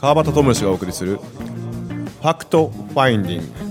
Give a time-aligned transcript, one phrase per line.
[0.00, 3.70] 川端知義がお送りするファクトファインディング。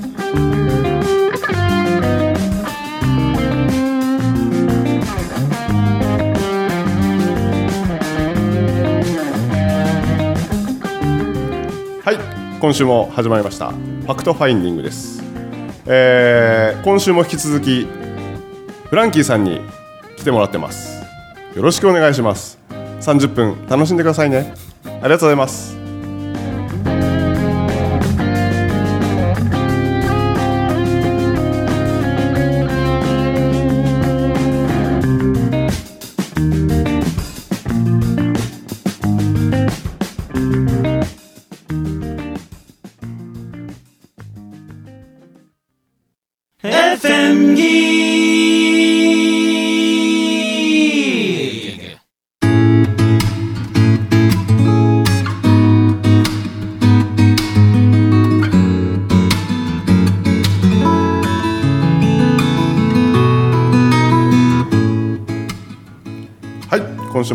[12.05, 12.17] はい
[12.59, 13.71] 今週も始まりました。
[13.71, 15.23] ファクトファインディングです、
[15.87, 17.87] えー今週も引き続き
[18.91, 19.61] フランキーさんに
[20.15, 21.03] 来てもらってます。
[21.55, 22.59] よろしくお願いします。
[23.01, 24.53] 30分楽しんでくださいね。
[24.85, 25.78] ありがとうございます。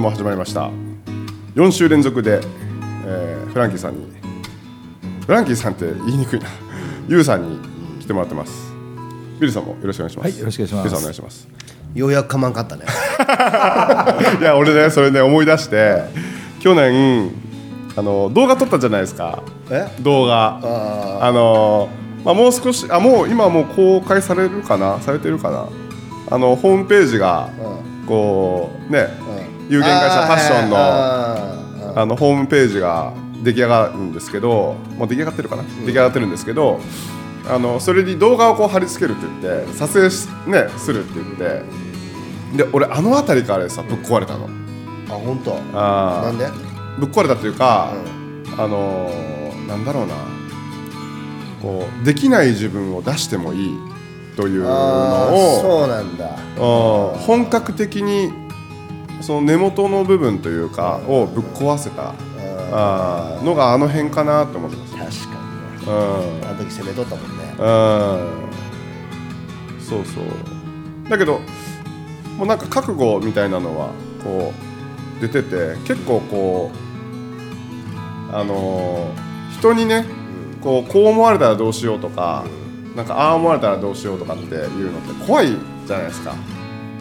[0.05, 0.71] も始まりました。
[1.55, 2.41] 4週連続で、
[3.07, 4.07] えーフランキーさんに
[5.25, 6.47] フランキーさんって言いにくいな。
[7.09, 7.59] ユウさんに
[8.01, 8.73] 来てもらってます。
[9.41, 10.27] ビルさんもよろしくお願いします。
[10.31, 10.85] はいよろしくお願いします。
[10.85, 11.49] ビルさんお願いします。
[11.95, 12.83] ようやくかまんかったね。
[14.41, 16.03] いや俺ねそれね思い出して
[16.61, 17.31] 去年
[17.97, 19.43] あの動画撮ったじゃないですか。
[19.71, 19.87] え？
[20.01, 20.59] 動画。
[20.63, 21.89] ああの
[22.25, 25.01] まあ、もう少しあもう今もう公開されるかな？
[25.01, 25.67] されてるかな？
[26.31, 27.49] あのホームページが
[28.09, 29.09] こうね
[29.69, 33.13] 有限会社パッションののあのホームページが
[33.43, 36.81] 出来上がるんですけどもう出来上がってるかな、出来上がってるんですけど
[37.49, 41.63] あのそれに動画をこう貼り付けるって言って撮影し、ね、するって言って。
[42.55, 44.49] で俺あの辺りからさぶっ壊れたの。
[45.09, 45.57] あ本当？
[45.73, 46.27] あー。
[46.27, 46.47] なんで？
[47.01, 47.93] ぶっ壊れたというか、
[48.57, 50.15] あのーなんだろうな。
[51.61, 53.79] こうできない自分を出してもいい
[54.37, 54.69] というの
[55.35, 56.31] をそうなんだ。
[56.31, 58.31] うん本格的に
[59.21, 62.15] その根元の部分というかをぶっ壊せた
[62.73, 65.27] あーのがあの辺かなと思ってます。
[65.27, 65.41] 確か
[65.81, 65.93] にね。
[65.93, 66.49] うん。
[66.49, 67.45] あの時攻めとったもんね。
[67.59, 67.63] う
[69.81, 69.81] ん。
[69.81, 70.25] そうそう。
[71.09, 71.41] だけど
[72.39, 73.91] もうなんか覚悟みたいなのは
[74.23, 74.53] こ
[75.19, 76.71] う出てて結構こ
[78.33, 80.05] うあのー人にね
[80.61, 82.45] こうこう思われたらどうしようとか
[82.97, 85.49] なんかああ思われたらどうしようとかっていうのって怖い
[85.87, 86.35] じゃないですか。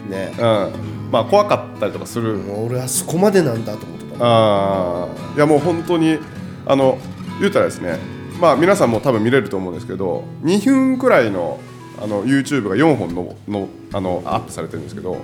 [0.08, 0.32] ね。
[0.38, 0.72] うん、
[1.14, 4.16] まあ怖かったりとかする、俺はそこまでなんだと思ってた。
[4.18, 5.36] あー。
[5.36, 6.18] いやもう本当に
[6.66, 6.98] あの
[7.38, 7.98] 言うたらですね
[8.40, 11.60] まあ皆さんも多分見れると思うんですけど2分くらいの
[12.02, 15.18] あの YouTube が4本ののあのアップされてるんですけど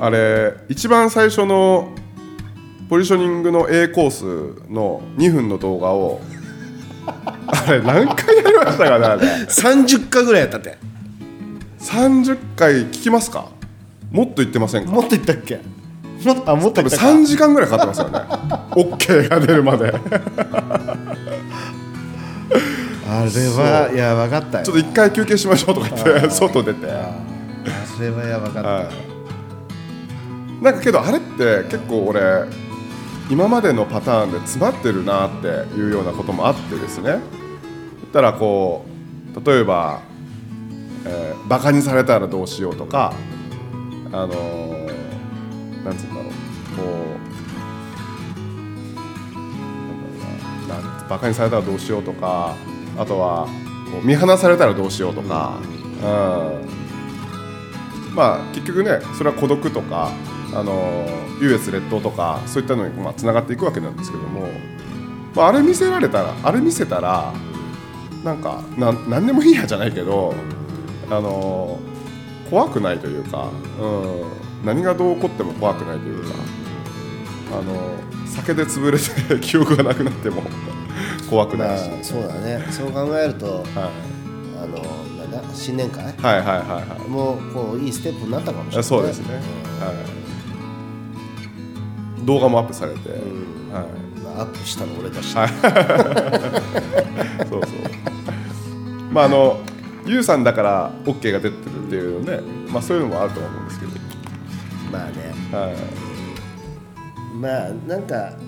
[0.00, 1.92] あれ一番最初の
[2.88, 4.24] ポジショニングの A コース
[4.68, 6.20] の2分の動画を
[7.06, 9.26] あれ何回やりましたかねあれ。
[9.44, 10.76] 30回ぐらいやったって。
[11.78, 13.53] 30回聞きますか？
[14.14, 14.92] もっと言ってませんか？
[14.92, 15.56] もっと言ったっけ？
[15.56, 15.62] も
[16.46, 17.06] あもっと多分言ったか。
[17.06, 18.20] 3時間ぐらいかかってますよね。
[18.70, 19.92] OK が出るまで。
[23.06, 24.64] あれはそいや分かったよ。
[24.64, 26.86] ちょっと一回休憩しましょうとか言って外出て。
[26.90, 27.12] あ
[28.00, 28.68] れはやばかった。
[28.68, 30.64] はい。
[30.64, 32.44] なんかけどあれって結構俺
[33.28, 37.10] 今までのパターンで詰まってるなっていうようなこともあってですね。
[37.10, 37.20] 言っ
[38.12, 38.84] たらこ
[39.34, 40.02] う例えば、
[41.04, 43.12] えーバカにされたらどうしようとか
[44.14, 46.24] あのーなんつうんだろう。
[46.24, 46.84] こう
[49.38, 50.14] なんだろ
[50.64, 50.74] うな。
[50.76, 52.56] なんバカにされたらどうしようとか
[52.96, 53.46] あとは
[53.92, 56.06] こう見放されたらどうしようとか、う
[58.12, 60.10] ん、まあ結局ねそれは孤独とか
[60.54, 61.06] あの
[61.40, 64.48] 優越劣等とかそういったのにまあつながっていくわけなんですけども、
[65.34, 67.34] まあ、あれ見せられたらあれ見せたら
[68.22, 70.34] なんかなん何でもいいやじゃないけど
[71.10, 71.78] あの
[72.54, 74.22] 怖くないというか、うん、
[74.64, 76.28] 何がどう起こっても怖くないというか
[77.50, 77.96] あの
[78.28, 80.44] 酒で潰れて記憶がなくなっても
[81.28, 82.64] 怖くまあないし、そうだね。
[82.70, 83.64] そう考えるとはい、
[84.62, 84.76] あの
[85.18, 85.42] なんだ？
[85.52, 86.04] 新年会？
[86.04, 87.08] はいはいはいはい。
[87.10, 89.40] もうこういいステップになったかもしれないあそうですね、は
[92.22, 93.16] い、動画もアップされて、うん。
[93.72, 93.86] はい。
[94.22, 95.48] まあアップしたの俺だし、はい。
[97.50, 97.70] そうそう。
[99.12, 99.58] まああの
[100.06, 102.40] ユウさんだから OK が出てるっていうね、
[102.70, 103.92] まあ、そういうのもあると思うんですけど、
[104.92, 105.34] まあね。
[105.50, 105.76] はい、
[107.34, 108.42] まあなんかうー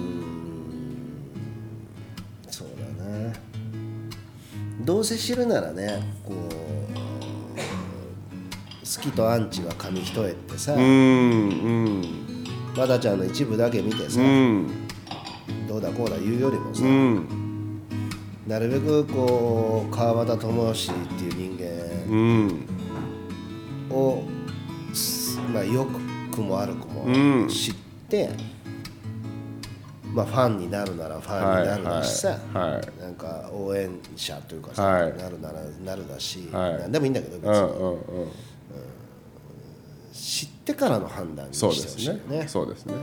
[0.00, 0.82] ん。
[2.48, 2.68] そう
[2.98, 3.32] だな。
[4.80, 6.36] どうせ知るならねこう
[7.56, 10.84] 好きとアンチは紙一重ってさ、うんう
[12.00, 12.02] ん。
[12.76, 14.66] 和田ちゃんの一部だけ見てさ、うん。
[15.70, 17.39] うだこうだ言うよりもさ、うん
[18.46, 21.50] なるべくこう川端智義っていう人
[22.10, 22.66] うん。
[23.88, 24.24] 間を、
[24.92, 25.86] すまあ、よ
[26.32, 27.42] くも悪くうん。
[27.42, 27.74] も知っ
[28.08, 28.30] て、
[30.12, 35.16] まあ、ファンになるならファンになるだしさ、はいはいなんか応援者というかさ、はい。
[35.16, 36.78] なるならなるだし、はい。
[36.78, 37.90] なんでもいいんだけど別うんに、うん。
[37.92, 38.28] うん。
[40.12, 42.38] 知ってからの判断にしてそうほしいよですね。
[42.38, 42.48] ね。
[42.48, 42.94] そうですね。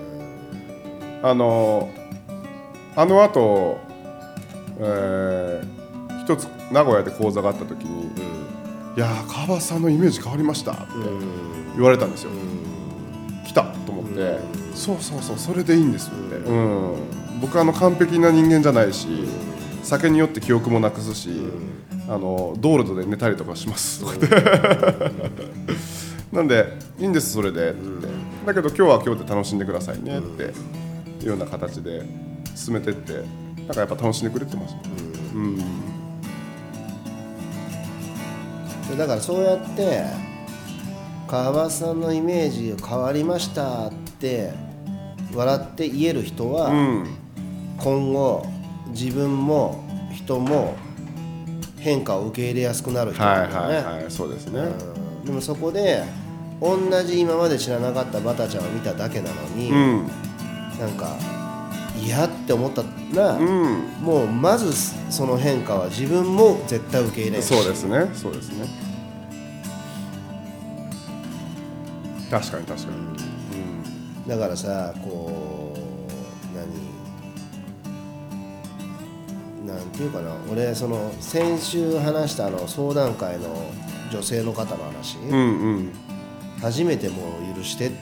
[1.23, 1.89] あの
[2.95, 3.77] あのあと、
[4.79, 5.87] えー
[6.27, 6.43] 一つ
[6.73, 8.07] 名古屋で講座があった時に
[8.97, 10.83] 「いやー川端さんのイメージ変わりました」って
[11.75, 12.31] 言われたんですよ、
[13.45, 14.39] 来たと思って、
[14.73, 16.95] そうそうそうそれでいいんですって、うん。
[17.39, 19.07] 僕はあの完璧な人間じゃないし、
[19.83, 21.29] 酒によって記憶もなくすし、
[22.09, 24.01] あの道路で寝たりとかします。
[24.01, 24.27] とかって、
[26.35, 27.69] なんでいいんですそれで。
[27.69, 28.07] って、
[28.47, 30.43] だけど今日は今日で楽しんでくださいねって
[31.23, 32.03] いうような形で
[32.55, 33.23] 進めてって
[33.67, 34.75] なんかやっぱ楽しんでくれてます、
[35.35, 35.57] うん。
[38.97, 40.03] だからそうやって
[41.27, 44.53] 川端さんのイメージが変わりましたって
[45.35, 47.07] 笑って言える人は、うん。
[47.77, 48.45] 今後
[48.87, 50.75] 自分も人も
[51.77, 55.25] 変化を受け入れやすくなる人だよね、はいはいそうですね、うん。
[55.25, 56.03] でもそこで
[56.61, 60.07] 同じ今まで知らなかったバタちゃんを見ただけなのに、うん。
[60.79, 61.15] なんか
[62.03, 62.83] 嫌って思った
[63.15, 63.79] ら、うん。
[64.01, 64.73] もうまず
[65.09, 68.09] その変化は自分も絶対受け入れるしそうですね。
[68.13, 68.67] そうですね。
[72.29, 75.79] 確かに確かに、だからさこう
[79.65, 79.75] 何？
[79.75, 80.35] なんていうかな。
[80.51, 83.71] 俺その先週話したあの相談会の
[84.11, 85.39] 女性の方の話、うん、うん。
[85.39, 85.91] うん
[86.59, 87.93] 初めてもう許して許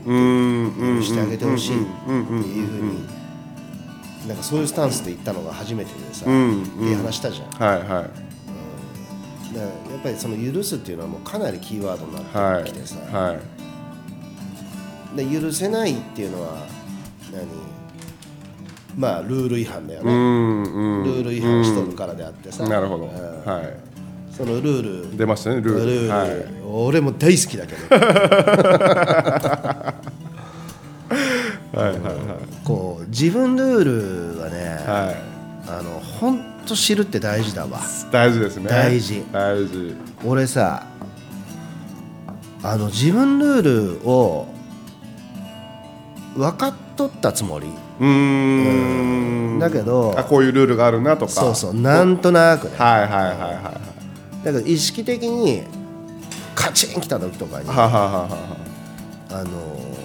[1.03, 3.05] してあげてほしいってうんうんうんいうふうに
[4.27, 7.89] なんかそういうスタンスで言ったのが初めてでさ、うんっていう話したじゃん、はいはい。
[9.55, 9.67] らや
[9.97, 13.39] っぱりその許すっていうのはもうかなりキーワードになはいってきてさ、はい
[15.15, 16.67] で許せないっていうのは
[17.31, 17.47] 何？
[18.97, 20.15] まあルール違反だようね、ん
[20.63, 21.03] うん。
[21.05, 23.05] ルール違反しとるからであってさ、なるほど。
[23.05, 23.11] うん。
[23.11, 23.61] は
[24.31, 25.13] そのルール。
[25.13, 25.85] い出ましたねルール。
[25.85, 26.45] ルール、はい。
[26.65, 27.95] 俺も大好きだけど。
[27.95, 29.93] は
[31.75, 31.99] いはい
[33.17, 35.15] 自分ルールはね、はい。
[35.69, 37.79] あの本当知るって大事だわ。
[38.11, 38.69] 大事ですね。
[38.69, 39.23] 大事。
[39.31, 39.95] 大事。
[40.25, 40.85] 俺さ
[42.61, 44.47] あの自分ルールを
[46.35, 47.67] 分かっとったつもり。
[48.01, 49.59] うーん。
[49.59, 51.31] だけどあこういうルールがあるなとか。
[51.31, 51.73] そうそう。
[51.73, 52.75] なんとなくね。
[52.77, 53.79] はいはいはいはいは
[54.41, 54.45] い。
[54.45, 55.63] だけど意識的に
[56.53, 58.57] カチン来た時とかにはははは
[59.31, 60.04] あの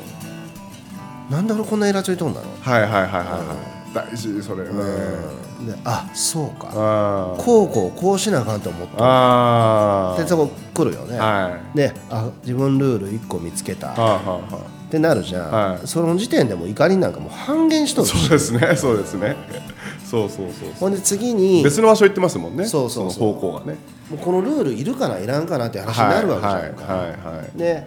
[1.30, 3.54] なんで俺こんなイラついとんだろはいはいはいはいは
[3.92, 3.94] い。
[3.94, 4.70] 大事それね。
[5.62, 6.70] う、であそうか。
[6.72, 7.44] あー。
[7.44, 11.76] こうこうこうしなあかんと思ってあでそこ来るよね、はい。
[11.76, 13.88] であ自分ルール1個見つけた。
[13.88, 15.86] はあはあはってなるじゃん、はい。
[15.86, 19.36] その時点でもう怒りなんかもう半減しとるそうですね そうですね。
[20.04, 22.66] そうそうそうそほんで次にう別の場所行ってますもんね。
[22.66, 23.28] そうそうそう。
[23.28, 23.78] の方向がね。
[24.10, 27.58] もうこのルールいるかないらんかなっていう話になるわけじゃんか、はいはいはい。
[27.58, 27.86] で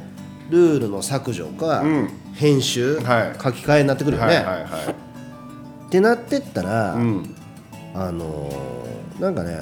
[0.50, 3.42] ルールの削除か、うん編集、はい。
[3.42, 4.64] 書き換えになってくるよね、はいはいはい。
[5.88, 7.36] ってなってったら、うん。
[7.94, 9.56] あのーなんかね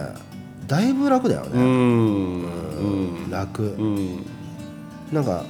[0.66, 3.30] だいぶ楽だようね、ん。
[3.30, 4.26] 楽、うん。
[5.12, 5.44] なんか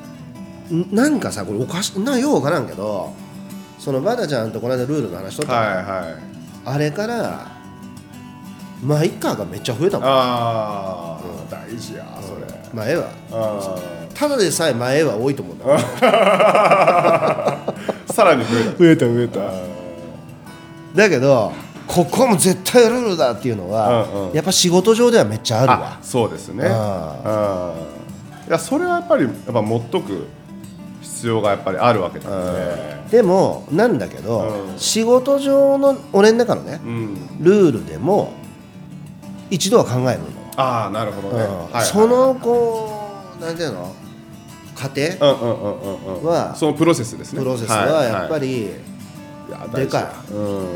[0.73, 3.13] んなんかさこれおかしなようわからんけど
[3.77, 5.59] そのバタちゃんとこの間ルールの話しとったの。
[5.59, 6.15] はいはい。
[6.65, 7.50] あれから
[8.83, 10.07] まあ一家がめっちゃ増えたもん。
[10.07, 12.41] ああ大事やそれ。
[12.73, 13.77] まあ絵はあ
[14.13, 15.65] ただでさえ前絵は多いと思うんだ。
[18.11, 18.77] さらに増えた。
[18.77, 19.39] 増えた増えた。
[20.95, 21.51] だけど
[21.87, 24.35] ここも絶対ルールだっていうのは、うんうん。
[24.35, 26.65] やっぱ仕事上ではめっちゃあるあわそうですね。
[26.65, 30.27] いやそれはやっぱりやっぱ持っとく
[31.01, 33.17] 必要がやっぱりあるわけなんで。
[33.17, 34.79] でもなんだけど、うん。
[34.79, 37.15] 仕事上の俺の中のねうん。
[37.39, 38.33] ルールでも
[39.51, 40.25] 一度は考えるの、
[40.57, 41.43] ああなるほどね。
[41.43, 41.81] うん。
[41.81, 42.99] そのこ
[43.39, 43.93] うなんていうの？
[44.73, 46.25] 過程、うんうんうんうんうん。
[46.25, 47.39] はそのプロセスですね。
[47.39, 48.69] プロセスはやっぱりり、
[49.75, 50.33] でかい。
[50.33, 50.67] うん。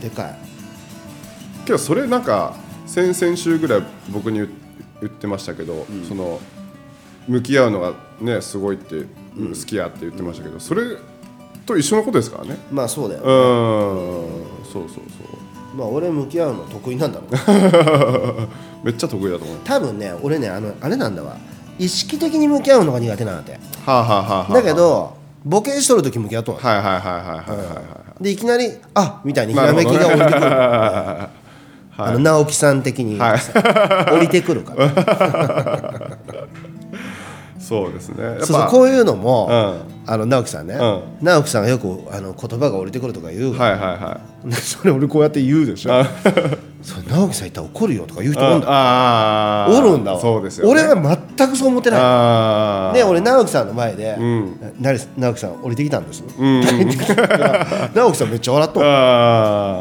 [0.00, 0.38] でかい。
[1.64, 2.56] けどそれなんか
[2.86, 4.48] 先々週ぐらい僕に言
[5.00, 6.40] 言ってましたけど、その
[7.28, 9.04] 向き合うのがねすごいって
[9.36, 10.96] 好きやって言ってましたけど、それ
[11.68, 12.58] と一緒のことですからね。
[12.70, 13.28] まあそうだよ、うん。
[14.64, 15.76] そうそうそう。
[15.76, 18.48] まあ俺向き合うの得意なんだろうね
[18.82, 21.36] めっちゃ得意だと思う多分ね俺ねあのあれなんだわ。
[21.78, 23.52] 意識的に向き合うのが苦手なんだって
[23.86, 27.82] はあ、はあはあはあ、だけどボケしとる時向き合っとはいはいはいはいはいは
[28.20, 30.46] いでいきなり「あみたいにひらめきが降りてくる、
[32.00, 35.87] あの直樹さん的に言うとさ降りてくるから
[37.58, 38.38] そうですね。
[38.40, 39.98] そうこういうのも、うん。
[40.10, 44.52] あの直樹さんね、う直樹さんがよくあの言葉が降りてくるとか言う、はいはいはい。
[44.56, 46.02] それ俺こうやって言うでしょ。
[46.80, 48.66] そう直樹さん言ったら怒るよとか言う人おんだ。
[48.70, 50.20] ああおるんだわ。
[50.20, 52.96] そうですよ、ね、俺は全くそう思ってない。
[52.96, 56.60] で俺直樹さんの前でん「な直樹さん降りてきたんです」ん。
[57.94, 58.80] 直樹さんめっちゃ笑っと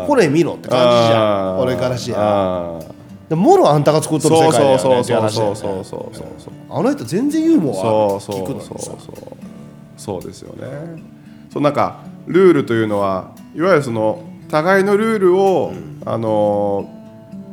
[0.09, 1.59] これ見ろって感じじゃん。
[1.59, 2.96] 俺からしや
[3.29, 6.53] でもろあんたが作っとる世そう界だよねそうそうそうそうそうそうそう。
[6.69, 8.67] あの人全然ユーモアそうそう聞くのにさ。
[8.67, 8.99] そうそう
[9.97, 10.21] そう。
[10.21, 11.03] ですよね。
[11.51, 15.73] そうなんかルールというのはいわゆるその互いのルールを、
[16.05, 16.97] あのー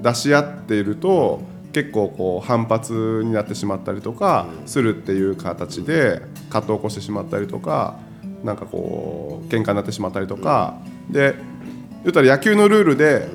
[0.04, 1.40] 出し合っていると
[1.72, 7.98] 結構こう反発になってしまったりとかするっていう形で葛藤を起こしてしまったりとか
[8.44, 10.78] なんかこう喧嘩になってしまったりとか。
[11.10, 11.34] で
[12.02, 13.28] 言ったら野球のルールで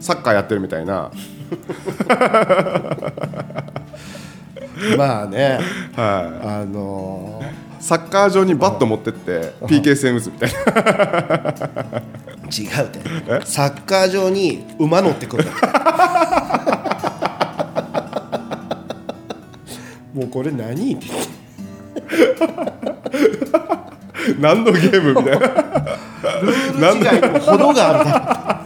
[0.00, 1.10] サッカーやってるみたいな、
[4.96, 5.58] まあね。
[5.96, 6.06] はい、
[6.46, 7.42] あの
[7.80, 10.58] サッカー場にバット持ってって PK 戦打つみたいな。
[12.48, 13.00] ー違うって。
[13.46, 15.44] サッカー場に馬乗ってくる
[20.14, 21.06] もうこれ何って
[24.40, 25.48] 何のゲームみたいな。
[26.78, 28.04] 何の違いにも程があ
[28.54, 28.57] る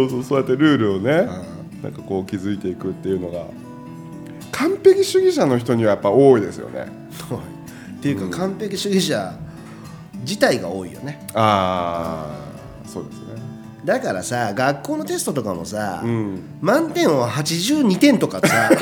[0.00, 1.28] そうそうそうやってルールをね
[1.82, 3.44] なんかこう築いていくっていうのが。
[4.52, 6.86] 完璧主義者の人にはやっぱ多いですよね。
[7.30, 7.40] ろっ
[8.02, 9.32] ていうか完璧主義者
[10.20, 11.26] 自体が多いよね。
[11.34, 12.26] あ
[12.84, 13.24] あそうですね。
[13.84, 16.42] だからさ学校のテストとかもさ、うん。
[16.60, 18.68] 満点を82点とかさ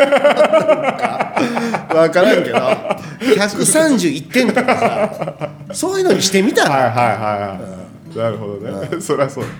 [1.88, 2.56] 分からんけど
[3.36, 7.77] 131点とかさそういうのにしてみたら、はいはいはいはい
[8.14, 9.44] なるほどね、 そりゃそう。
[9.44, 9.50] だ、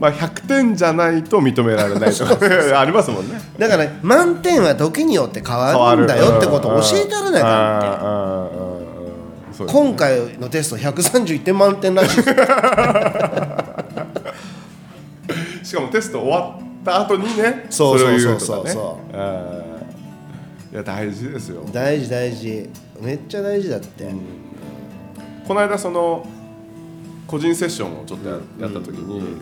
[0.00, 2.38] まあ100点じゃないと認められないとか
[2.80, 3.40] ありますもんね。
[3.58, 7.86] だから満点は時によって変わるんだよってことを教えてあらなあかんって。
[7.86, 9.56] あーあーあーあー。
[9.56, 12.22] そうです今回のテスト131点満点らしい。
[15.64, 19.16] しかもテスト終わった後にねそうそうそうそうそう。
[19.16, 20.74] あー。
[20.74, 21.62] いや大事ですよ。
[21.72, 22.68] 大事大事。
[23.00, 24.10] めっちゃ大事だって、
[25.46, 26.26] この間その
[27.26, 29.38] 個人セッションをちょっとや,、やった時に、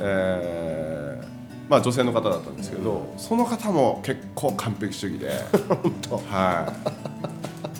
[0.00, 1.26] えー
[1.68, 5.30] まあ女性の方だったんですけどその方も結構完璧主義で。
[6.30, 6.90] はい。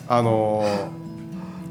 [0.09, 0.97] あのー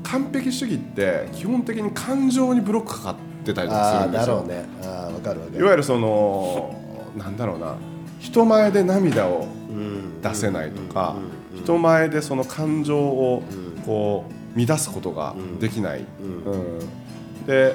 [0.05, 4.37] 完璧主義って基本的に感情にブロックかかってたりするんですよ。
[4.37, 4.65] だろうね。
[4.83, 5.59] あかる分かる。
[5.59, 6.73] いわゆるその
[7.17, 7.75] なんだろうな。
[8.21, 10.23] 人前で涙をうん。
[10.23, 11.17] 出せないとか、
[11.57, 13.43] 人前でその感情を
[13.85, 14.25] こ
[14.57, 16.79] う乱すことができない、うん
[17.47, 17.75] で、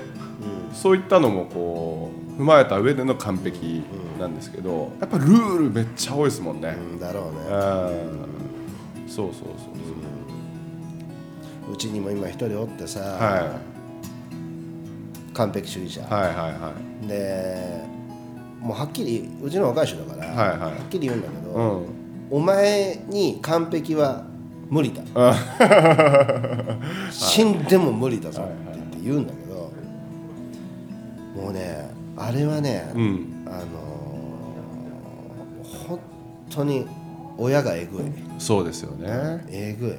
[0.73, 3.83] そういったのもこう踏まえた上での完璧
[4.19, 7.39] なんですけどやっぱルールめっちゃ多いですもんね、うんだろうね。
[9.03, 9.09] うん。
[9.09, 9.43] そうそうそう
[11.73, 11.77] う。
[11.77, 13.59] ちにも今一人おってさ、そう、は
[15.31, 16.73] い、完璧主義者、はいはいは
[17.03, 17.07] い。
[17.07, 17.83] で
[18.59, 20.59] もうはっきりうちの若い人だから、はいはい。
[20.59, 21.85] はっきり言うんだけど、うん。
[22.29, 24.23] お前に完璧は
[24.69, 25.01] 無理だ。
[27.11, 29.40] 死んでも無理だぞって言って言うんだけど
[31.41, 33.45] もうねあれはね、うん。
[33.47, 34.01] あのー
[35.87, 35.99] 本
[36.49, 36.85] 当に
[37.37, 38.03] 親がえぐい。
[38.37, 39.07] そうですよね。
[39.49, 39.93] えぐい。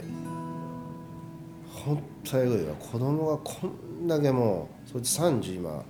[1.72, 2.74] 本当えぐいわ。
[2.74, 5.82] 子供がこんだけもうそいつ30今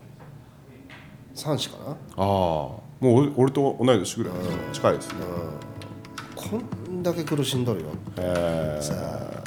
[1.34, 1.90] 3子かな？
[1.90, 2.24] ああ。
[2.24, 4.32] もう俺俺と同い年ぐらい
[4.72, 5.14] 近いですね、
[6.36, 6.56] こ
[6.90, 7.88] んだけ苦しんどるよ。
[8.16, 8.78] え。
[8.80, 9.42] ーさあ。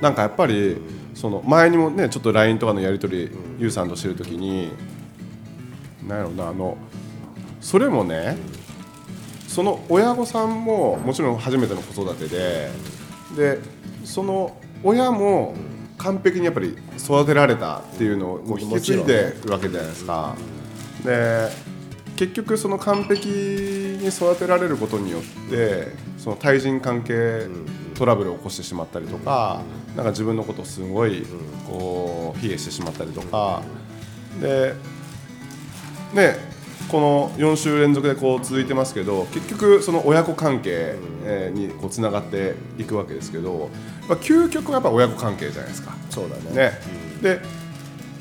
[0.00, 0.76] なんかやっぱり
[1.16, 4.70] その前にもねちょっと LINE とかのやり取り、ゆうさんとしてる時に
[6.06, 6.76] なんやろうなあの
[7.60, 8.36] それもね
[9.48, 12.70] その親御さんももちろん初めての子育てで
[13.34, 13.58] で
[14.04, 15.54] その親も
[15.96, 20.36] 完璧にやっぱり育てられたっていうのをもう引き継いでるわけじゃないですか。
[21.02, 21.48] で
[22.16, 27.46] 結局その完璧に育てられることによってその対人関係
[27.96, 29.62] トラブルを起こしてしまったりとか
[29.96, 31.24] なんか自分のことをすごい
[31.66, 33.62] こう卑下してしまったりとか。
[34.40, 34.74] で
[36.12, 36.56] ね
[36.88, 43.70] この4週連続でこう続いてますけど結局その親子関係えーにこうつながっていくわけですけど
[44.08, 45.96] まあ究極はやっぱ親子関係じゃないですか。
[46.10, 46.52] そうだね。
[46.54, 46.72] ね、
[47.22, 47.40] で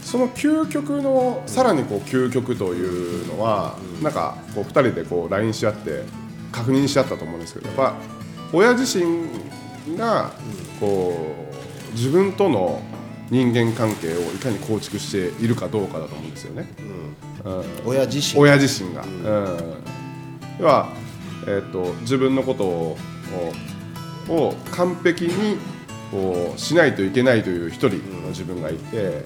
[0.01, 6.03] その究極のさらにこう究極というのは、なんかこう2人でこう LINE し合って
[6.51, 7.95] 確認し合ったと思うんですけどやっぱ
[8.53, 9.27] 親自身
[9.93, 10.31] が
[10.79, 11.15] こ
[11.91, 12.81] う自分との
[13.29, 16.67] 人間関係をいかに構築しているかどうかだと思うんですよね。
[17.43, 17.63] うん。
[17.85, 19.03] 親自身親自身が。
[19.03, 19.73] うん、
[20.59, 20.89] 要は、
[21.47, 22.97] えー、と自分のことを
[24.29, 25.57] をを完璧に
[26.11, 29.23] こうしないといけないという一人の自分がいて、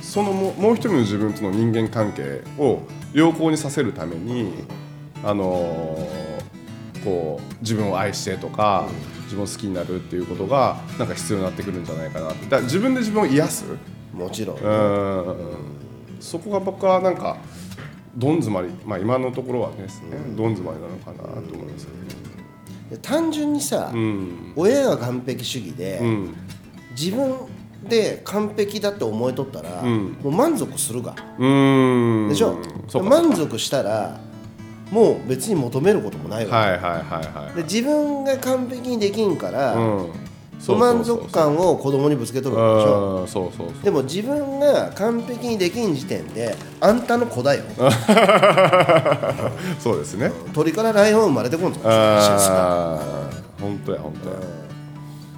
[0.00, 2.80] そのももう一人の自分との人間関係を
[3.12, 4.52] 良好にさせるために、
[5.24, 6.32] あのー
[7.04, 8.88] こう自分を愛してとか、
[9.32, 13.64] 自分を好きになるっていうことがなんか必要になってくるんじゃないかなだから自分で自分を癒す？
[14.12, 15.36] もちろん、うん
[16.20, 17.38] そこが僕はなんか
[18.14, 21.86] どん詰まり、まあ、今のところはですね、どん詰まりなのかなと思います
[22.90, 24.52] けど、単純にさ、うん。
[24.54, 26.34] 親が完璧主義で、うん。
[26.90, 27.34] 自分
[27.88, 30.18] で完璧だって思いとったら、ん。
[30.22, 31.14] もう満足するが。
[31.14, 32.58] でしょ、
[33.02, 34.20] 満足したら
[34.92, 36.92] もう別に求めることもないわけ、はいはいはい
[37.46, 40.12] はいで自分が完璧にできんから、うん。
[40.64, 43.22] 不満足感を子供にぶつけとるわけでしょ。
[43.22, 47.64] うんそうそうそうでも自分が完璧にできん時点であんたの子だよ。
[49.80, 50.30] そうですね。
[50.52, 51.80] 鳥からライオン生まれてこんぞ。
[51.84, 53.02] ああ
[53.60, 54.36] 本当や本当や。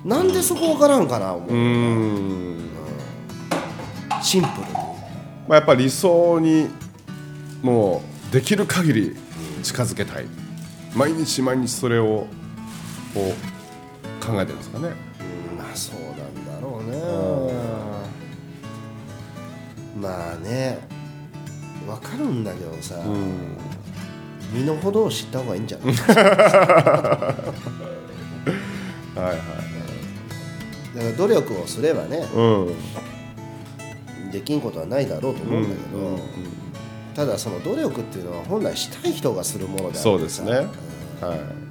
[0.04, 2.60] なんでそこ分からんかな思う、うーん。
[4.22, 4.72] シンプルに。
[5.48, 6.68] まあやっぱり理想に
[7.62, 9.16] もうできる限り
[9.64, 10.26] 近づけたい。
[10.94, 12.26] 毎日毎日それを
[13.12, 13.32] こ
[14.22, 14.88] う考えてるんですかね。
[14.88, 16.16] うんまあそうなん
[16.46, 16.96] だろうね。
[20.00, 20.78] まあね
[21.86, 23.56] 分かるんだけどさ、うん。
[24.52, 25.94] 身の程を知った方がいいんじゃない？
[25.98, 26.04] は
[29.16, 29.36] いはい。
[30.96, 34.30] だから努力をすればねうん。
[34.30, 36.20] できんことはないだろうと思うんだけど、うんうん
[37.14, 40.52] ただその努力っていうのは本来したい人がするものであそうですね。
[40.52, 40.64] はい。
[40.64, 41.64] うん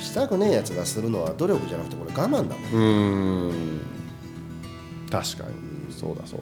[0.00, 3.80] したくねえやつがするのは努力じゃなくてこれ我慢だもんうーん。
[5.10, 5.92] 確かに。
[5.92, 6.40] そうだそう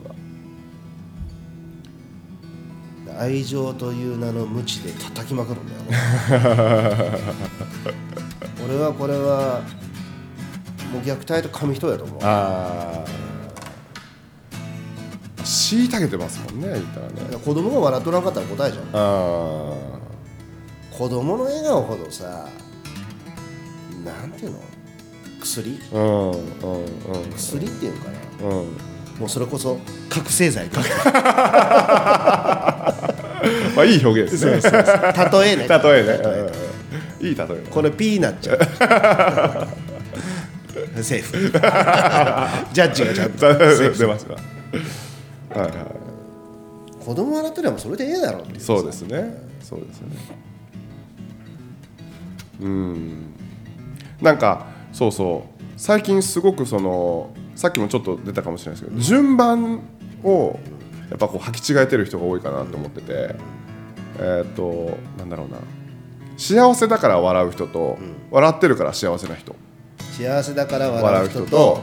[3.07, 3.21] だ。
[3.21, 5.99] 愛情という名の無知で叩きまくるんだよね。
[8.65, 9.63] 俺はこれは
[10.93, 12.19] もう虐待と紙一重やと思う。
[12.23, 13.24] ああ
[15.45, 17.15] 虐げてますもんね言ったらね。
[17.45, 19.73] 子供が笑っとらんかったら答えじゃんあ
[20.91, 22.49] 子供の笑顔ほどさ
[24.05, 24.59] なんていうの？
[25.41, 25.79] 薬？
[25.93, 27.33] あうんうんうん。
[27.37, 28.49] 薬っていうのかな？
[28.49, 28.67] うん。
[29.19, 29.79] もうそれこそ
[30.09, 30.81] 覚醒剤か
[33.77, 34.53] まあいい表現ですね。
[34.53, 35.69] 例えね。
[35.69, 36.13] 例えね。
[37.21, 37.27] うん。
[37.27, 37.49] いい例え。
[37.49, 38.59] ねこれ P になっちゃう
[41.03, 41.51] セーフ。
[42.73, 43.53] ジャッジがちゃんと。
[43.57, 44.37] 出ました
[45.61, 47.05] はいはい。
[47.05, 48.61] 子供笑ってればそれでええだろっていう。
[48.61, 49.37] そうですね。
[49.61, 50.09] そうですね。
[52.61, 53.35] うん。
[54.21, 55.65] なんかそうそう。
[55.77, 59.81] 最近すごくそのさっきもちょっと出たかもしれないですけど順番
[60.23, 60.59] を
[61.11, 63.35] やっぱこう履き違えてる人が多いかなと思ってて。
[64.17, 65.59] えーっとなんだろうな。
[66.37, 67.99] 幸せだから笑う人と
[68.31, 69.55] 笑ってるから幸せな人。
[69.99, 71.83] 幸せだから笑笑うう人と人と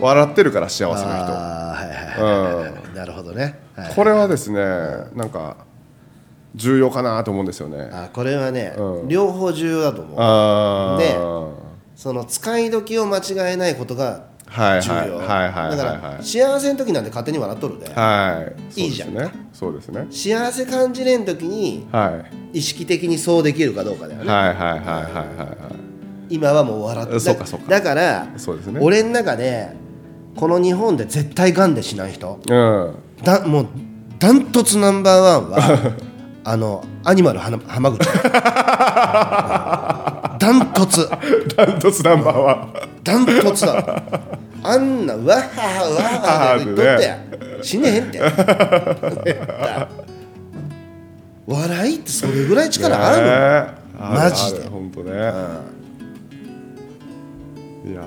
[0.00, 4.58] 笑ってるから幸せな人なるほどね、はい、これはですね
[5.14, 5.58] なんか
[6.54, 7.90] 重要かなと思うんですよね。
[7.92, 9.08] あこれはね、うん。
[9.08, 10.98] 両方重要だと思う。
[10.98, 11.14] で
[11.94, 15.76] その使い時を間違えないことがはい重要、はいはいはいはい。
[15.76, 18.80] だから幸せの時なんて勝手に笑っとるで、はい。
[18.80, 19.10] いいじゃん。
[19.12, 19.32] そうですね。
[19.52, 20.06] そうですね。
[20.10, 22.58] 幸せ感じれん時にはい。
[22.58, 25.68] 意識的にそうできるかどうかだよね、はいはいはいはいは
[26.30, 26.34] い。
[26.34, 27.68] 今はもう笑ってそうかそうか。
[27.68, 28.80] だからそうですね。
[28.82, 29.84] 俺の中で
[30.36, 32.38] この日本で絶対がんで死ない人。
[32.48, 32.94] うん。
[33.24, 33.66] だもう
[34.18, 35.92] ダントツナンバーワンは
[36.44, 38.06] あのアニマルはな浜口。
[40.38, 41.08] ダントツ。
[41.56, 42.72] ダントツナンバーワン。
[43.02, 44.02] ダントツだ。
[44.62, 46.02] あんなわははわ
[46.52, 47.18] はって言っとってや。
[47.62, 48.20] 死ねへんって
[51.46, 54.68] 笑いってそれぐらい力あるの、ねマジで。
[54.68, 55.12] 本当ね。
[57.86, 58.02] いや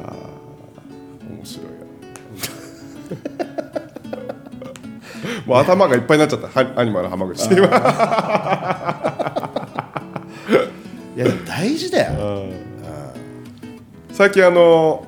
[5.46, 6.48] もう頭がいっぱいになっちゃった。
[6.48, 7.48] はアニマル浜口。
[7.54, 7.58] い
[11.18, 12.46] や大事だよ。
[14.12, 15.08] 最近あの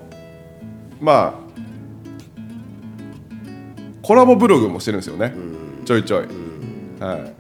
[1.00, 1.42] まあ
[4.02, 5.34] コラボブログもしてるんですよね、
[5.86, 6.28] ちょいちょい、
[7.00, 7.34] はい、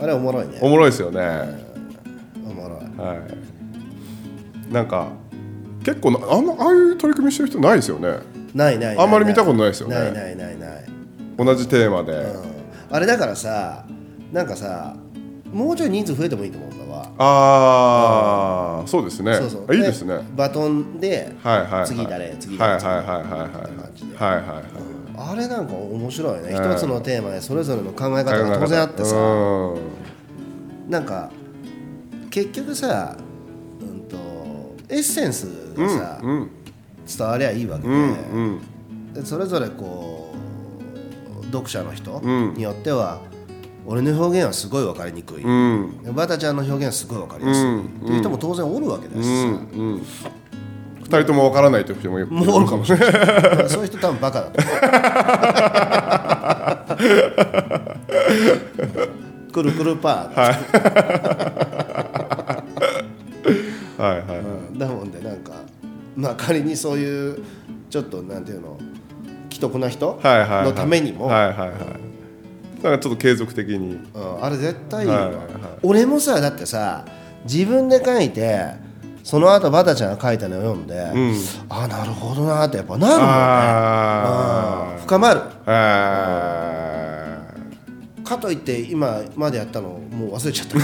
[0.00, 0.58] あれおもろいね。
[0.60, 1.20] おもろいですよね、
[2.44, 2.80] おもろい。
[3.00, 3.14] は
[4.68, 5.08] い、なんか
[5.84, 8.18] 結構なあああいう取り組みしてる人ないですよね
[8.56, 9.94] ないないあんまり見たことないですよね。
[9.94, 10.84] ないないないない、
[11.36, 12.42] 同じテーマで、うん、
[12.90, 13.84] あれだからさ
[14.32, 14.96] なんかさ
[15.52, 17.10] もうちょい人数増えてもいいと思うんだわ。
[17.18, 19.34] ああそうですね。
[19.34, 19.66] そうそう。
[19.68, 20.20] あいいですね。
[20.34, 21.86] バトンではいはいはい。
[21.86, 23.50] 次誰次はい誰はいはいはいはい。
[23.50, 24.16] 感じで。
[24.16, 24.64] はいはいはい
[25.18, 26.72] あれなんか面白いね、うん。
[26.72, 30.90] 一つのテーマでそれぞれの考え方が当然あってさ、うん。
[30.90, 31.30] なんか
[32.30, 33.16] 結局さ、
[33.80, 34.16] うん、と
[34.88, 36.50] エッセンスがさ、うん
[37.06, 38.40] 伝わりゃいいわけで,、うんう
[39.10, 39.12] ん。
[39.14, 40.34] でそれぞれこ
[41.42, 42.54] う読者の人うん。
[42.54, 43.20] によっては、
[43.86, 46.02] 俺の表現はすごい分かりにくい、うん。
[46.02, 50.02] でバタちゃんの表現はすごい分かりやすい、うんっていう人も当然おるわけだしさ、うんうん。
[51.02, 52.16] 二人ともわからないという人も
[52.56, 53.68] おるかもしれない。
[53.68, 54.76] そういう人多分バカだと思う。
[59.52, 60.56] くるくるパー、はい。
[64.02, 64.18] はい
[64.72, 64.78] うん。
[64.78, 65.52] だもんでなんか
[66.16, 67.44] まあ仮にそういう
[67.90, 68.78] ちょっとなんていうの
[69.50, 70.64] 既得な人はいはいはい。
[70.64, 71.70] のためにも、はいはいはい。
[72.82, 73.94] なんかちょっと継続的に。
[74.14, 75.46] うんあれ絶対いいよ、はいはいはい。
[75.82, 77.04] 俺もさだってさ
[77.44, 78.74] 自分で書いて
[79.22, 81.34] その後バタちゃんが書いたのを読んで、ん。
[81.68, 83.26] あなるほどなってやっぱなるもんね。
[83.28, 85.00] あうん。
[85.02, 85.40] 深まる。
[88.24, 90.78] かといって今までやったのもう忘れちゃった。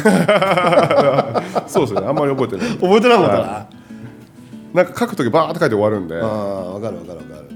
[1.60, 2.00] ー そうですね。
[2.06, 2.70] あんまり覚えてない。
[2.78, 3.66] 覚えてなかったな、は
[4.74, 6.16] なんか書くときバーって書いて終わるんで。
[6.20, 7.48] ああ分かる分かる分かる、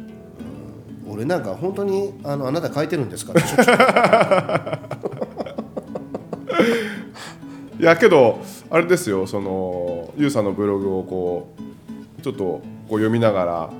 [1.07, 1.12] うん。
[1.14, 3.33] 俺なんか本当にあのあなた書いてるんですか？
[7.79, 8.38] いやけど
[8.70, 11.55] あれですよそのゆうさんのブログをこ
[12.18, 13.70] うちょっとこう読みながら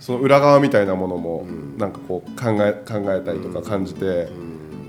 [0.00, 4.28] その裏側みたいなものもなんかこう考え考えたりとか感じて、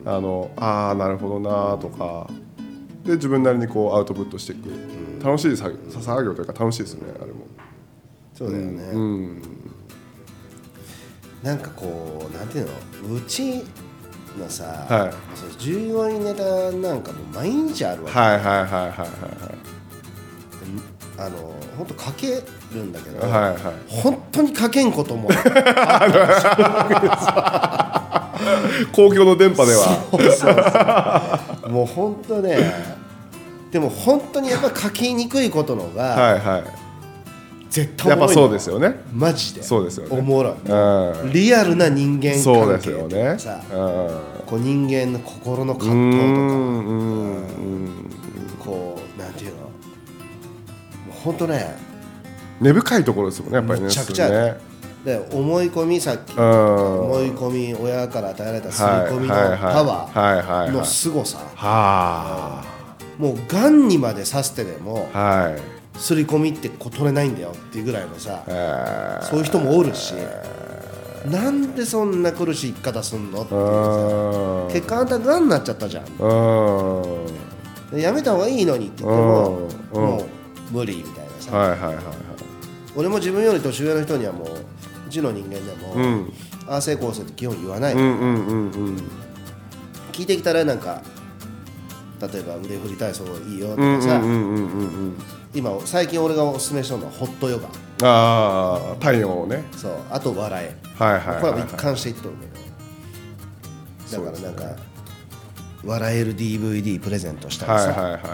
[0.06, 2.28] あのああなるほどなとか
[3.06, 4.70] で自分なりにこうアウトプットしていく、
[5.24, 5.72] 楽しい作
[6.24, 7.46] 業というか楽しいですねあれも。
[8.44, 9.42] そうだよね、うん。
[11.42, 13.16] なんかこうなんていうの？
[13.16, 13.64] うち
[14.38, 15.14] のさ、はい。
[15.38, 19.08] そう従業員ネタなんかもう毎日あるわけ、はいはいはいはいはい
[21.16, 22.42] あの本当書け
[22.74, 23.54] るんだけど、はいはい。
[23.54, 25.30] はい本当に書けんことも。
[28.92, 31.40] 公共の電波では。
[31.70, 32.74] もう本当ね
[33.72, 36.83] でも本当にやっぱ書きにくいことのがはいはい
[37.74, 39.02] 絶対やっぱそうですよね。
[39.12, 39.64] マジで。
[39.64, 40.16] そうですよね。
[40.16, 40.54] おもろい。
[40.70, 41.32] うん。
[41.34, 43.40] リアルな人間そうです関係よね。
[43.40, 43.74] さうん。
[44.46, 48.10] こう人間の心の葛う藤とかんうんうん
[48.64, 49.58] こうなんていうの。
[49.58, 49.70] も
[51.10, 51.76] う本当ね。
[52.62, 54.56] 根深いところですもんねやっぱりねむちゃくちゃね。
[55.04, 56.36] で思い込みさっき。
[56.38, 57.02] うん。
[57.06, 61.40] 思い込み親から与えられた刷はいり込みのパワーの凄さ。
[61.56, 62.64] は
[63.18, 69.26] もうがんにまで刺してでもあはい刷り込みってこう取れないんだよっていうぐらいのさえー。
[69.26, 70.14] そういう人もおるし
[71.30, 74.74] なんでそんな苦しい生き方すんのってうん。
[74.74, 76.06] 結果あんたがんになっちゃったじゃん。
[77.98, 80.02] やめた方がいいのにって言ってもうん。
[80.02, 80.26] もう
[80.72, 81.56] 無理みたいなさ。
[81.56, 82.06] はいはいはいはい。
[82.96, 84.48] 俺も自分より年上の人にはもう
[85.08, 86.34] うちの人間でも、うん。
[86.68, 88.98] ああ成功せって基本言わない、うんうんうんうん。
[90.12, 91.02] 聞いてきたらなんか
[92.32, 94.22] 例えば腕振り体操いいよとうんかさ、
[95.54, 97.68] 今最近俺がおすすめしたのはホットヨガ。
[98.08, 99.64] ああ体温をね。
[99.76, 100.76] そうあと笑え。
[101.04, 102.36] はいはいこれははい一貫していっとる
[104.10, 104.64] けどだからなんか、
[105.84, 108.22] 笑える DVD プレゼントしたりさ、はいはいはいはい。
[108.22, 108.28] うん。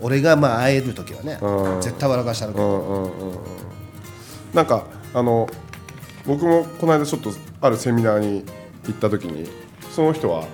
[0.00, 1.80] 俺がまあ会える時はね、うん。
[1.80, 3.38] 絶対笑かしたるけうど、んうんうんうん。
[4.52, 5.48] なんかあの
[6.26, 8.44] 僕もこの間ちょっとあるセミナーに
[8.86, 9.48] 行った時に
[9.90, 10.46] その人は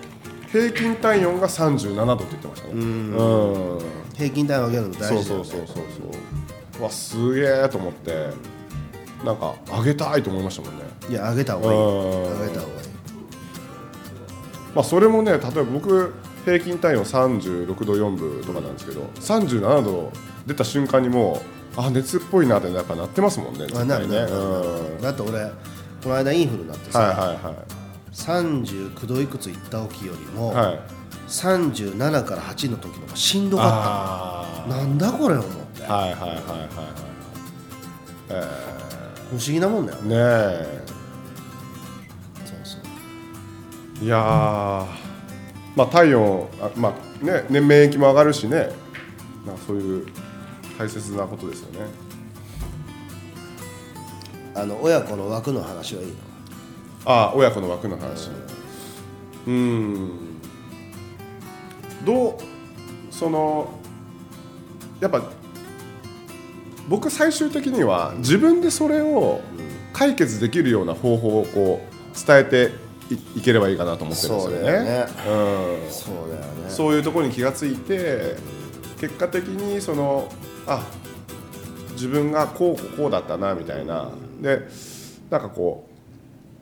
[0.52, 2.74] 平均体温が37度って言ってましたね。
[2.74, 3.78] うん。
[4.14, 5.24] 平均体温上げるの大事だよね。
[5.24, 5.85] そうそうそう
[6.76, 8.30] そうわすげえと思って。
[9.24, 10.85] なんか上げたいと思いましたもんね。
[11.09, 11.78] いや上げた方がいい。
[11.78, 12.40] うん。
[12.40, 12.88] 上げた方がいい。
[14.74, 16.12] まあそれもね例えば僕
[16.44, 20.12] 平均体温36度4分とかなんですけど37度
[20.46, 21.42] 出た瞬間にも
[21.76, 23.85] うあ熱っぽいなってやっぱなってますもんねね。
[23.85, 25.00] なるねうん。
[25.00, 25.50] だって俺
[26.02, 27.54] この間インフルになってさ、はいはいは
[28.16, 30.55] 39度いくついった時よりも、い。
[30.55, 30.81] はい
[31.29, 34.76] 37から8の時の方がしんどかあった。
[34.76, 35.85] なんだこれ思って。
[35.87, 36.40] あはいはいはいはいはい。
[38.31, 38.42] え
[39.31, 39.98] 不思議なもんだよ。
[39.98, 40.83] ー、ねえ。
[42.44, 42.79] そうそ
[44.00, 44.05] う。
[44.05, 44.87] いやー。
[45.74, 48.70] まあ体温あまあねね免疫も上がるしね。
[49.44, 50.07] まあそういう
[50.79, 51.87] 大切なことですよね。
[54.55, 56.14] あの親子の枠の話はいいの？
[57.06, 58.28] ああ親子の枠の話。
[59.46, 60.10] うーん。
[62.04, 62.34] どう
[63.10, 63.68] その
[65.00, 65.22] やっぱ
[66.88, 69.40] 僕最終的には自分でそれを
[69.92, 72.72] 解決できるような方法をこう伝えて
[73.08, 74.56] いいければいいかなと思ってるんですよね。
[74.56, 75.06] そうだよね。
[75.84, 75.90] うん。
[75.90, 78.36] そうだよねそういうところに気がついて
[79.00, 80.28] 結果的にその
[80.66, 80.84] あ
[81.92, 84.10] 自分がこうこうだったなみたいな。
[84.40, 84.68] で
[85.30, 85.95] なんかこう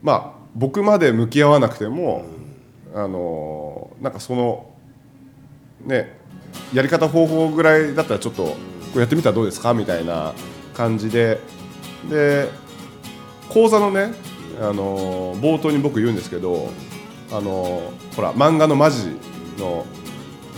[0.05, 2.25] まあ僕まで向き合わなくても、
[2.93, 4.69] あのなんかその
[5.83, 6.15] ね
[6.71, 8.57] やり方方法ぐらいだったらちょっとこ
[8.95, 9.73] うやってみたらどうですか？
[9.73, 10.33] みたいな
[10.75, 11.39] 感じで。
[12.07, 12.49] で
[13.49, 14.13] 講座のね、
[14.61, 16.69] あの冒頭に僕言うんですけど、
[17.31, 19.17] あのほら漫画のマジ
[19.57, 19.87] の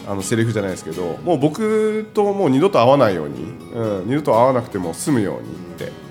[0.10, 6.07] あのセリフじゃないですけどもう僕ともう二度と会わないように、うん、二度と会わなくても済むようにって。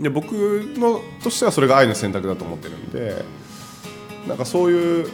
[0.00, 3.24] で僕のとしてはそれが愛の選択だと思ってるんで
[4.26, 5.08] なんかそういう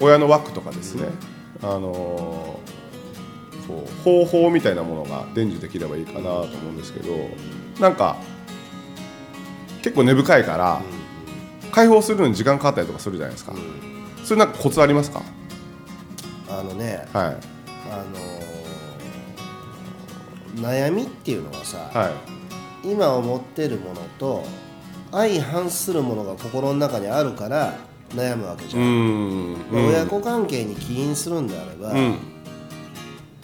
[0.00, 1.08] 親の枠とかですね、
[1.62, 2.60] あの
[3.66, 7.12] こう方法みたいなものが伝授できればいいかなと思うんですけど
[7.80, 8.16] なんか
[9.82, 10.80] 結構根深いから
[11.70, 13.54] 解放するのに時間かかったりとかするじゃないですか、
[14.24, 15.22] それなんかコツありますか？
[16.48, 17.36] あのねはい。
[17.90, 18.38] あのー
[20.56, 22.12] 悩みっていうのはさ、はい
[22.84, 24.44] 今思ってるものと
[25.10, 27.74] 相反するものが心の中にあるから
[28.14, 29.54] 悩むわけじうゃん、ん。
[29.70, 32.16] うん親子関係に起因するんであれば、うん。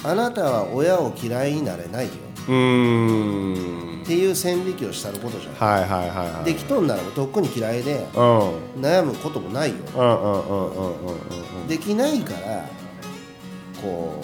[0.02, 2.12] あなたは親を嫌いになれないよ。
[2.48, 4.02] うん。
[4.04, 6.44] っていう線引きをしたることじゃん、はいはいはいはい。
[6.44, 9.76] できとんならとっくに嫌いで悩むこともないよ。
[11.66, 12.64] できないから
[13.80, 14.22] こ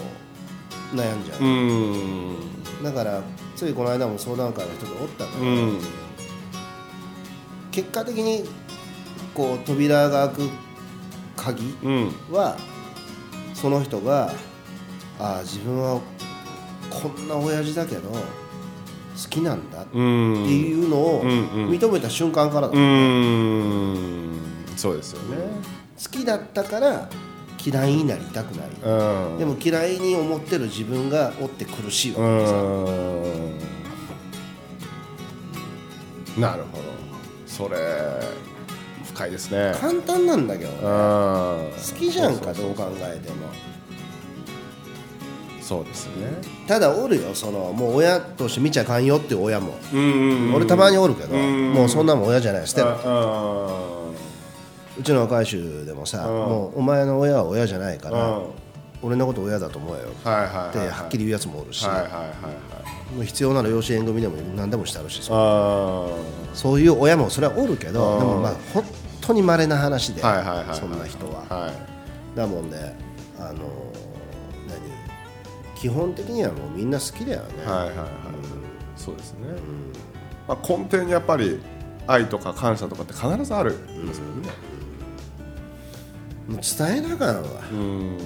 [0.93, 2.37] う悩んじゃう、うん。
[2.85, 3.23] だから
[3.61, 5.81] ついこの間も相談会の人がおったんだけど、うん。
[7.71, 8.49] 結果的に
[9.35, 10.49] こう扉が開く
[11.37, 12.07] 鍵うん。
[12.33, 12.57] は
[13.53, 14.33] その人が
[15.19, 16.01] ああ自分は
[16.89, 18.19] こんな親父だけど好
[19.29, 24.39] きなんだってうんいうのを認めた瞬間からだ、う好ん。
[24.75, 25.37] そうですよね。
[26.11, 27.11] きだったから
[27.65, 29.39] 嫌いになりたくない、うん。
[29.39, 32.85] でも嫌いに思ってる自分がおって苦しいわう
[36.37, 36.85] けなるほど。
[37.47, 37.77] それ
[39.05, 39.75] 深いですね。
[39.81, 40.79] 簡単なんだけど、うん。
[40.81, 43.37] 好好きじゃんかどう考えても。
[45.61, 46.33] そうですね。
[46.67, 52.67] ただおるよそのもう親として見ちゃあかんよっていう親も、うん俺たまにおるけど、うんもうそんなもん親じゃない。
[52.67, 52.89] 捨てろ。
[53.05, 54.00] あ
[55.01, 56.33] うちの若い衆でもさ、うん。
[56.33, 58.47] もうお前の親は親じゃないから、うん。
[59.03, 60.09] 俺のこと親だと思えよ。
[60.23, 68.19] はいはいはいってはっきり言うやつもおるし、はいはいはいはいもう必要なら養子縁組でも何でもしてあるしそうあそういう親もそれはおるけど、うん。
[68.21, 68.85] でもまあ本
[69.21, 72.37] 当に稀な話で、そんな人は、あはい。
[72.37, 72.97] だもんね
[73.39, 73.55] あのー
[74.69, 74.81] 何？
[75.75, 78.09] 基本的にはもうみんな好きだよね、はいはいはい。
[78.97, 79.49] そうですね。
[80.47, 81.61] まあ根底にやっぱり
[82.07, 84.49] 愛とか感謝とかって必ずあるんですよね
[86.51, 88.19] もう伝えながらはうん。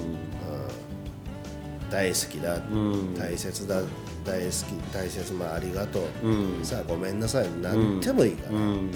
[1.91, 3.13] 大好きだ、ん。
[3.13, 3.81] 大切だ
[4.25, 4.51] 大好き
[4.91, 6.65] 大切まあありがとう、うん。
[6.65, 7.47] さあごめんなさい。
[7.61, 8.89] 何でもいいから、うん。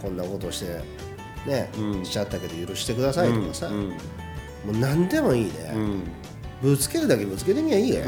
[0.00, 0.80] こんなことして
[1.46, 2.04] ね、うん。
[2.04, 3.88] しちゃったけど許してくださいとかさ、うん。
[3.90, 3.96] も
[4.72, 6.02] う何でもいいね、うん。
[6.62, 8.04] ぶつけるだけぶつけてみりゃいいや、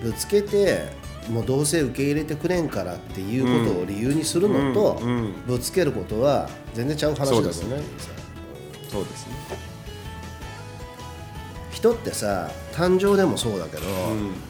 [0.00, 0.84] ぶつけて
[1.28, 5.00] もうどうせ受け入れてくれんからっていうことを理由にするのと、
[5.46, 7.78] ぶつけることは全然ちゃう話ですね
[8.94, 9.34] そうですね。
[11.72, 13.82] 人ってさ誕生でもそうだけど、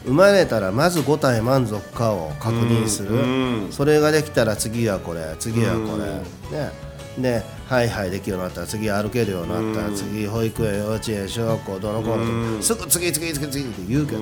[0.05, 3.71] 生まれたらまず5体満足かを確認する、うん。
[3.71, 6.71] それができたら次はこれ次はこれ、ね。
[7.17, 14.21] ではいはいできるようになったら次歩けるようになったら、次保育園幼稚園小学校どの子の、すぐ次次次次って言うけど、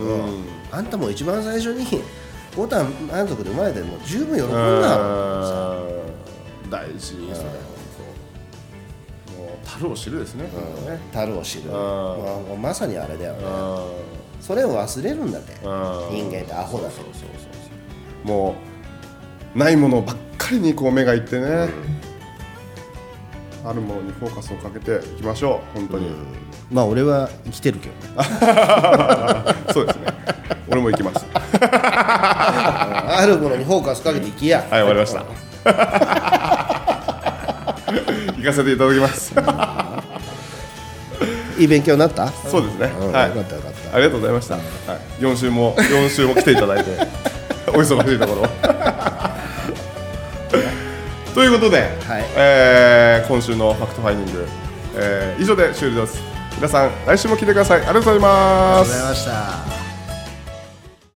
[0.71, 1.85] あんたもう一番最初に
[2.55, 4.55] 5体満足で生まれてもう十分喜んだ
[6.69, 7.72] 大事それ
[9.73, 10.49] 樽を知るですね。
[10.53, 10.99] 本当ね。
[11.11, 11.69] 樽を知る。
[11.69, 11.73] ん。
[11.73, 13.39] もうまさにあれだよね。
[13.45, 13.85] あ
[14.39, 15.53] それを忘れるんだって。
[15.53, 16.95] ー人間ってアホだと。
[16.95, 17.29] そうそうそう
[18.23, 18.27] そう。
[18.27, 18.55] も
[19.55, 21.69] うないものばっかりにこう目がいってね、
[23.65, 26.09] あるものにフォーカスをかけていきましょう本当に、
[26.71, 28.25] まあ俺は生きてるけどね。
[29.73, 30.07] そうですね。
[30.69, 31.25] 俺も行きます。
[31.61, 34.59] あるものにフォーカスかけていきや。
[34.59, 36.32] はい終わりました
[38.43, 39.33] 行かせていただきます。
[41.57, 42.27] いい勉強になった？
[42.49, 43.29] そうですね、うんはい。
[43.29, 43.95] よかったよかった。
[43.95, 44.63] ありがとうございました、はい、
[45.21, 46.91] 4週も4週も来ていただいて
[47.69, 48.47] お忙しいところ
[51.35, 52.25] ということで、はい。
[52.35, 54.47] えー今週のファクトファインディング、
[54.95, 56.19] えー以上で終了です。
[56.57, 57.81] 皆さん来週も来てください。
[57.81, 58.91] ありがとうございます。
[58.91, 59.82] ありがとうございました